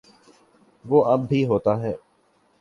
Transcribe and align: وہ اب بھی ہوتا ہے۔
وہ 0.85 1.03
اب 1.05 1.27
بھی 1.29 1.43
ہوتا 1.45 1.79
ہے۔ 1.81 1.93